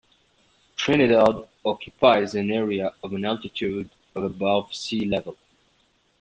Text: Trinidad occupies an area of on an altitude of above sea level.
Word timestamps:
Trinidad 0.77 1.47
occupies 1.63 2.33
an 2.33 2.49
area 2.49 2.87
of 3.03 3.11
on 3.13 3.17
an 3.17 3.25
altitude 3.25 3.87
of 4.15 4.23
above 4.23 4.73
sea 4.73 5.05
level. 5.05 5.37